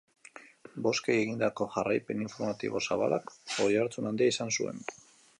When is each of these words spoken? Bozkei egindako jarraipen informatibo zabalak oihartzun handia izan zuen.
Bozkei 0.85 1.17
egindako 1.25 1.67
jarraipen 1.75 2.23
informatibo 2.25 2.81
zabalak 2.87 3.29
oihartzun 3.67 4.09
handia 4.13 4.33
izan 4.35 4.55
zuen. 4.57 4.81